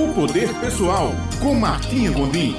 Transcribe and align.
O 0.00 0.14
Poder 0.14 0.48
Pessoal, 0.60 1.10
com 1.42 1.54
Martinha 1.54 2.10
Gondim. 2.10 2.56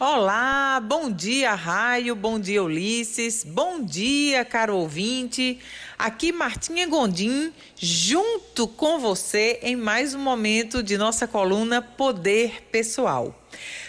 Olá, 0.00 0.80
bom 0.82 1.10
dia, 1.10 1.54
Raio, 1.54 2.16
bom 2.16 2.40
dia, 2.40 2.62
Ulisses, 2.62 3.44
bom 3.44 3.84
dia, 3.84 4.42
caro 4.42 4.74
ouvinte. 4.74 5.60
Aqui, 5.98 6.32
Martinha 6.32 6.86
Gondim, 6.86 7.52
junto 7.76 8.66
com 8.66 8.98
você 8.98 9.58
em 9.62 9.76
mais 9.76 10.14
um 10.14 10.18
momento 10.18 10.82
de 10.82 10.96
nossa 10.96 11.28
coluna 11.28 11.82
Poder 11.82 12.62
Pessoal. 12.72 13.38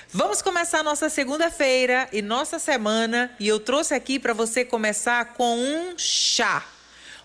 Vamos 0.09 0.41
começar 0.41 0.83
nossa 0.83 1.09
segunda-feira 1.09 2.09
e 2.11 2.21
nossa 2.21 2.59
semana 2.59 3.33
e 3.39 3.47
eu 3.47 3.61
trouxe 3.61 3.93
aqui 3.93 4.19
para 4.19 4.33
você 4.33 4.65
começar 4.65 5.23
com 5.35 5.57
um 5.57 5.97
chá. 5.97 6.65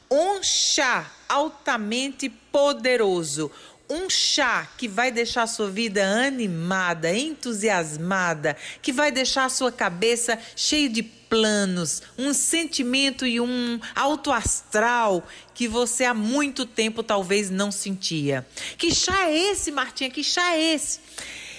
Um 0.09 0.41
chá 0.41 1.11
altamente 1.29 2.29
poderoso. 2.31 3.51
Um 3.91 4.11
chá 4.11 4.69
que 4.77 4.87
vai 4.87 5.11
deixar 5.11 5.45
a 5.45 5.47
sua 5.47 5.71
vida 5.71 6.05
animada, 6.05 7.11
entusiasmada, 7.17 8.55
que 8.83 8.93
vai 8.93 9.11
deixar 9.11 9.47
a 9.47 9.49
sua 9.49 9.73
cabeça 9.73 10.39
cheia 10.55 10.91
de 10.91 11.03
planos, 11.03 12.03
um 12.19 12.35
sentimento 12.35 13.27
e 13.27 13.41
um 13.41 13.81
alto 13.95 14.31
astral 14.31 15.27
que 15.55 15.67
você 15.67 16.05
há 16.05 16.13
muito 16.13 16.67
tempo 16.67 17.03
talvez 17.03 17.49
não 17.49 17.73
sentia. 17.73 18.47
Que 18.77 18.95
chá 18.95 19.27
é 19.27 19.53
esse, 19.53 19.71
Martinha? 19.71 20.11
Que 20.11 20.23
chá 20.23 20.55
é 20.55 20.75
esse? 20.75 21.01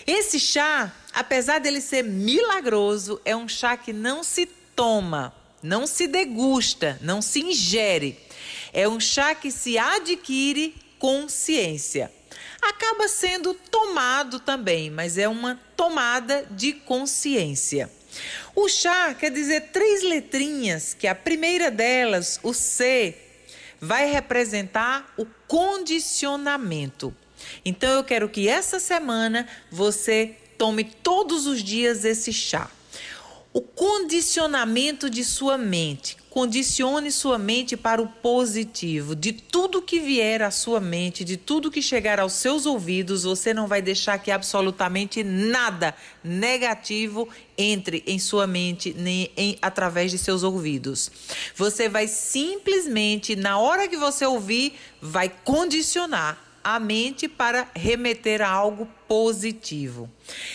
Esse 0.06 0.40
chá, 0.40 0.94
apesar 1.12 1.60
dele 1.60 1.82
ser 1.82 2.04
milagroso, 2.04 3.20
é 3.26 3.36
um 3.36 3.48
chá 3.48 3.76
que 3.76 3.92
não 3.92 4.24
se 4.24 4.46
toma, 4.76 5.34
não 5.64 5.88
se 5.88 6.08
degusta, 6.08 7.00
não 7.02 7.24
se 7.24 7.40
ingere. 7.40 8.20
É 8.72 8.88
um 8.88 9.00
chá 9.00 9.34
que 9.34 9.50
se 9.50 9.80
adquire 9.80 10.76
consciência 11.00 12.12
acaba 12.62 13.08
sendo 13.08 13.54
tomado 13.54 14.40
também, 14.40 14.90
mas 14.90 15.18
é 15.18 15.28
uma 15.28 15.60
tomada 15.76 16.46
de 16.52 16.74
consciência. 16.74 17.90
O 18.56 18.68
chá 18.68 19.14
quer 19.14 19.32
dizer 19.32 19.70
três 19.72 20.04
letrinhas, 20.04 20.94
que 20.94 21.08
a 21.08 21.16
primeira 21.16 21.70
delas, 21.70 22.40
o 22.44 22.54
C, 22.54 23.16
vai 23.80 24.12
representar 24.12 25.14
o 25.18 25.26
condicionamento. 25.48 27.16
Então 27.64 27.90
eu 27.92 28.04
quero 28.04 28.28
que 28.28 28.48
essa 28.48 28.80
semana 28.80 29.48
você 29.72 30.36
tome 30.58 30.84
todos 30.84 31.46
os 31.46 31.64
dias 31.64 32.04
esse 32.04 32.34
chá. 32.34 32.70
O 33.52 33.62
condicionamento 33.62 35.10
de 35.10 35.24
sua 35.24 35.58
mente. 35.58 36.18
Condicione 36.30 37.12
sua 37.12 37.40
mente 37.40 37.76
para 37.76 38.00
o 38.00 38.08
positivo. 38.08 39.16
De 39.16 39.34
tudo 39.34 39.82
que 39.82 40.00
vier 40.00 40.44
à 40.44 40.52
sua 40.52 40.80
mente, 40.80 41.24
de 41.24 41.36
tudo 41.36 41.72
que 41.72 41.82
chegar 41.82 42.20
aos 42.20 42.34
seus 42.34 42.68
ouvidos, 42.68 43.24
você 43.24 43.52
não 43.52 43.66
vai 43.66 43.82
deixar 43.82 44.20
que 44.20 44.30
absolutamente 44.30 45.24
nada 45.24 45.96
negativo 46.24 47.28
entre 47.58 48.04
em 48.06 48.20
sua 48.20 48.46
mente 48.46 48.96
nem 48.96 49.32
em, 49.36 49.58
através 49.60 50.12
de 50.12 50.20
seus 50.20 50.44
ouvidos. 50.44 51.12
Você 51.56 51.90
vai 51.90 52.08
simplesmente, 52.08 53.36
na 53.36 53.58
hora 53.58 53.88
que 53.88 53.98
você 53.98 54.24
ouvir, 54.28 54.74
vai 55.02 55.28
condicionar 55.44 56.49
a 56.64 56.80
mente 56.80 57.28
para 57.28 57.68
remeter 57.76 58.42
a 58.42 58.50
algo 58.50 58.88
positivo. 59.08 60.10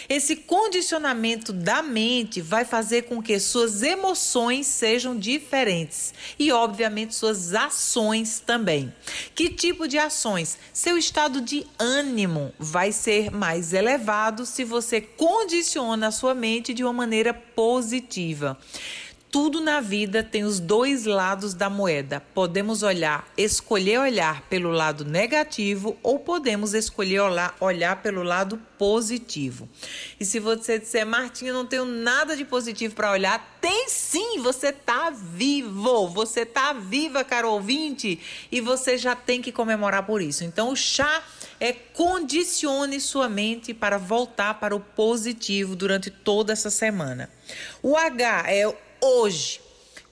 Esse 0.09 0.37
condicionamento 0.37 1.53
da 1.53 1.83
mente 1.83 2.41
vai 2.41 2.65
fazer 2.65 3.03
com 3.03 3.21
que 3.21 3.39
suas 3.41 3.83
emoções 3.83 4.69
sejam 4.69 5.19
diferentes 5.19 6.15
e, 6.39 6.53
obviamente, 6.53 7.15
suas 7.15 7.53
ações 7.53 8.39
também. 8.39 8.95
Que 9.35 9.51
tipo 9.51 9.89
de 9.89 9.99
ações? 9.99 10.57
Seu 10.73 10.97
estado 10.97 11.41
de 11.41 11.67
ânimo 11.79 12.53
vai 12.59 12.93
ser 12.93 13.33
mais 13.33 13.73
elevado 13.73 14.47
se 14.47 14.63
você 14.63 15.01
condiciona 15.01 16.07
a 16.07 16.13
sua 16.13 16.35
mente 16.35 16.73
de 16.73 16.85
uma 16.85 16.93
maneira 16.93 17.35
positiva 17.35 18.57
tudo 19.35 19.61
na 19.61 19.81
vida 19.81 20.23
tem 20.23 20.45
os 20.45 20.61
dois 20.61 21.07
lados 21.07 21.55
da 21.55 21.69
moeda. 21.69 22.21
Podemos 22.21 22.85
olhar, 22.85 23.29
escolher 23.37 23.99
olhar 23.99 24.43
pelo 24.43 24.71
lado 24.71 25.05
negativo 25.05 25.99
ou 26.05 26.21
podemos 26.21 26.73
escolher 26.73 27.19
olhar, 27.19 27.57
olhar 27.59 28.01
pelo 28.01 28.23
lado 28.23 28.57
positivo. 28.79 29.69
E 30.21 30.25
se 30.25 30.39
você 30.39 30.79
disser, 30.79 31.05
Martinha, 31.05 31.53
não 31.53 31.67
tenho 31.67 31.85
nada 31.85 32.37
de 32.37 32.45
positivo 32.45 32.95
para 32.95 33.11
olhar, 33.11 33.59
tem 33.61 33.89
sim, 33.89 34.39
você 34.39 34.71
tá 34.71 35.11
vivo, 35.11 36.07
você 36.07 36.47
tá 36.47 36.73
viva, 36.73 37.25
caro 37.25 37.51
ouvinte, 37.51 38.21
e 38.53 38.61
você 38.61 38.97
já 38.97 39.17
tem 39.17 39.43
que 39.43 39.51
comemorar 39.51 40.07
por 40.07 40.23
isso. 40.23 40.45
Então, 40.45 40.71
o 40.71 40.77
chá 40.77 41.25
é 41.59 41.73
condicione 41.73 43.01
sua 43.01 43.29
mente 43.29 43.75
para 43.75 43.99
voltar 43.99 44.55
para 44.61 44.77
o 44.77 44.81
positivo 44.81 45.75
durante 45.75 46.09
toda 46.09 46.53
essa 46.53 46.71
semana. 46.71 47.29
O 47.83 47.97
H 47.97 48.45
é 48.49 48.84
hoje. 49.05 49.61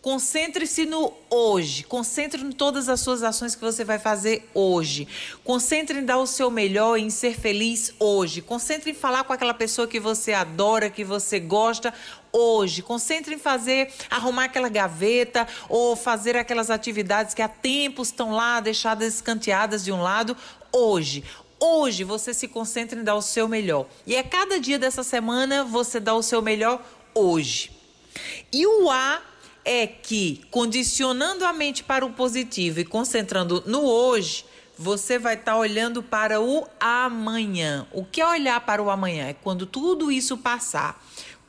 Concentre-se 0.02 0.84
no 0.84 1.12
hoje. 1.30 1.84
Concentre 1.84 2.42
em 2.42 2.50
todas 2.50 2.88
as 2.88 3.00
suas 3.00 3.22
ações 3.22 3.54
que 3.54 3.62
você 3.62 3.84
vai 3.84 4.00
fazer 4.00 4.50
hoje. 4.52 5.06
Concentre 5.44 5.96
em 5.96 6.04
dar 6.04 6.18
o 6.18 6.26
seu 6.26 6.50
melhor, 6.50 6.98
em 6.98 7.08
ser 7.08 7.38
feliz 7.38 7.94
hoje. 8.00 8.42
Concentre 8.42 8.90
em 8.90 8.94
falar 8.94 9.22
com 9.22 9.32
aquela 9.32 9.54
pessoa 9.54 9.86
que 9.86 10.00
você 10.00 10.32
adora, 10.32 10.90
que 10.90 11.04
você 11.04 11.38
gosta 11.38 11.94
hoje. 12.32 12.82
Concentre 12.82 13.36
em 13.36 13.38
fazer, 13.38 13.92
arrumar 14.10 14.46
aquela 14.46 14.68
gaveta 14.68 15.46
ou 15.68 15.94
fazer 15.94 16.36
aquelas 16.36 16.68
atividades 16.68 17.32
que 17.32 17.40
há 17.40 17.48
tempos 17.48 18.08
estão 18.08 18.32
lá 18.32 18.58
deixadas 18.58 19.14
escanteadas 19.14 19.84
de 19.84 19.92
um 19.92 20.02
lado 20.02 20.36
hoje. 20.72 21.22
Hoje 21.60 22.02
você 22.02 22.34
se 22.34 22.48
concentra 22.48 22.98
em 22.98 23.04
dar 23.04 23.14
o 23.14 23.22
seu 23.22 23.46
melhor. 23.46 23.86
E 24.04 24.16
é 24.16 24.22
cada 24.24 24.58
dia 24.58 24.80
dessa 24.80 25.04
semana 25.04 25.62
você 25.62 26.00
dá 26.00 26.12
o 26.12 26.24
seu 26.24 26.42
melhor 26.42 26.82
hoje. 27.14 27.81
E 28.52 28.66
o 28.66 28.90
A 28.90 29.20
é 29.64 29.86
que, 29.86 30.42
condicionando 30.50 31.44
a 31.44 31.52
mente 31.52 31.84
para 31.84 32.04
o 32.04 32.12
positivo 32.12 32.80
e 32.80 32.84
concentrando 32.84 33.62
no 33.66 33.82
hoje, 33.82 34.44
você 34.76 35.18
vai 35.18 35.34
estar 35.34 35.52
tá 35.52 35.58
olhando 35.58 36.02
para 36.02 36.40
o 36.40 36.66
amanhã. 36.80 37.86
O 37.92 38.04
que 38.04 38.20
é 38.20 38.26
olhar 38.26 38.60
para 38.60 38.82
o 38.82 38.90
amanhã? 38.90 39.28
É 39.28 39.34
quando 39.34 39.66
tudo 39.66 40.10
isso 40.10 40.36
passar 40.36 41.02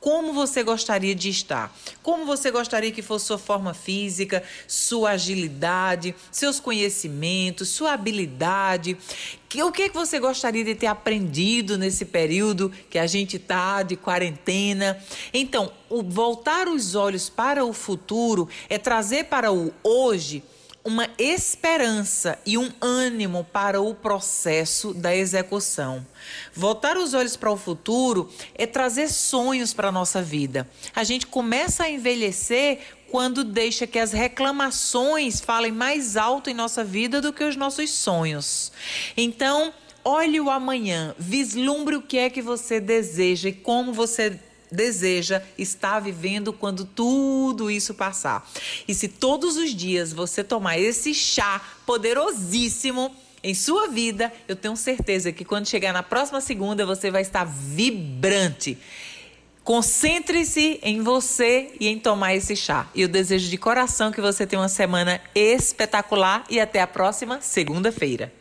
como 0.03 0.34
você 0.34 0.64
gostaria 0.64 1.16
de 1.16 1.30
estar, 1.30 1.74
como 2.02 2.25
você 2.25 2.52
gostaria 2.52 2.91
que 2.91 3.02
fosse 3.02 3.28
sua 3.28 3.38
forma 3.38 3.74
física, 3.74 4.44
sua 4.68 5.12
agilidade, 5.12 6.14
seus 6.30 6.59
conhecimentos, 6.59 7.69
sua 7.69 7.94
habilidade, 7.94 8.97
o 9.56 9.72
que, 9.72 9.88
que 9.88 9.96
você 9.96 10.19
gostaria 10.19 10.66
de 10.66 10.75
ter 10.75 10.88
aprendido 10.88 11.78
nesse 11.78 12.03
período 12.03 12.69
que 12.90 13.00
a 13.00 13.08
gente 13.08 13.38
está 13.38 13.81
de 13.81 13.96
quarentena. 13.96 15.02
Então, 15.34 15.72
o 15.90 16.03
voltar 16.03 16.68
os 16.68 16.96
olhos 16.96 17.30
para 17.30 17.64
o 17.64 17.72
futuro 17.72 18.50
é 18.70 18.78
trazer 18.78 19.25
para 19.25 19.53
o 19.53 19.74
hoje 19.81 20.44
uma 20.86 21.10
esperança 21.18 22.38
e 22.46 22.58
um 22.58 22.70
ânimo 22.82 23.48
para 23.54 23.80
o 23.82 23.96
processo 23.96 24.94
da 24.94 25.16
execução. 25.16 26.06
Voltar 26.54 26.98
os 26.98 27.14
olhos 27.14 27.38
para 27.38 27.52
o 27.52 27.58
futuro 27.58 28.30
é 28.54 28.68
trazer 28.68 29.08
sonhos 29.08 29.74
para 29.74 29.88
a 29.88 29.92
nossa 29.92 30.22
vida. 30.22 30.70
A 30.94 31.04
gente 31.04 31.26
começa 31.26 31.84
a 31.84 31.90
envelhecer 31.90 32.80
quando 33.10 33.44
deixa 33.44 33.88
que 33.88 33.98
as 34.00 34.12
reclamações 34.12 35.40
falem 35.40 35.72
mais 35.72 36.18
alto 36.18 36.50
em 36.50 36.54
nossa 36.54 36.84
vida 36.84 37.22
do 37.22 37.32
que 37.32 37.44
os 37.44 37.56
nossos 37.56 37.90
sonhos. 37.92 38.72
Então, 39.16 39.74
olhe 40.04 40.42
o 40.42 40.50
amanhã, 40.50 41.16
vislumbre 41.18 41.96
o 41.96 42.02
que 42.02 42.18
é 42.18 42.30
que 42.30 42.42
você 42.42 42.82
deseja 42.82 43.50
e 43.50 43.54
como 43.54 43.94
você 43.94 44.38
deseja 44.73 45.41
estar 45.57 46.00
vivendo 46.00 46.51
quando 46.51 46.84
tudo 46.84 47.69
isso 47.69 47.94
passar. 47.94 48.50
E 48.88 48.94
se 48.94 49.07
todos 49.07 49.56
os 49.56 49.73
dias 49.73 50.11
você 50.11 50.44
tomar 50.44 50.78
esse 50.78 51.13
chá 51.13 51.61
poderosíssimo, 51.85 53.16
em 53.44 53.53
sua 53.53 53.89
vida, 53.89 54.31
eu 54.47 54.56
tenho 54.56 54.75
certeza 54.78 55.31
que 55.34 55.43
quando 55.43 55.67
chegar 55.67 55.91
na 55.91 56.02
próxima 56.02 56.40
segunda 56.40 56.85
você 56.85 57.11
vai 57.11 57.22
estar 57.22 57.43
vibrante. 57.43 58.78
Concentre-se 59.66 60.79
em 60.81 61.02
você 61.02 61.72
e 61.79 61.87
em 61.87 61.99
tomar 61.99 62.35
esse 62.35 62.55
chá. 62.55 62.87
E 62.96 63.02
eu 63.02 63.08
desejo 63.08 63.49
de 63.49 63.58
coração 63.58 64.11
que 64.11 64.22
você 64.22 64.47
tenha 64.47 64.61
uma 64.61 64.69
semana 64.69 65.22
espetacular 65.35 66.46
e 66.49 66.59
até 66.59 66.81
a 66.81 66.87
próxima 66.87 67.41
segunda-feira. 67.41 68.31